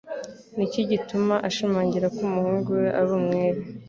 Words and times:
Niki 0.55 0.81
gituma 0.91 1.35
ashimangira 1.47 2.07
ko 2.15 2.19
umuhungu 2.29 2.69
we 2.81 2.87
ari 2.99 3.11
umwere. 3.19 3.59